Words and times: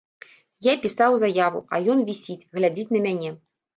Я 0.67 0.73
пісаў 0.85 1.19
заяву, 1.23 1.59
а 1.73 1.81
ён 1.95 2.03
вісіць, 2.09 2.47
глядзіць 2.59 2.91
на 2.97 3.07
мяне. 3.09 3.31